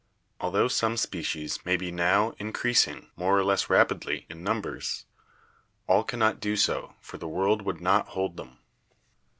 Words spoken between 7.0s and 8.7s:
the world would not hold them.